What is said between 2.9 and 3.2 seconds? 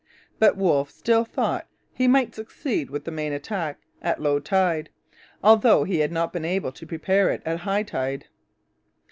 the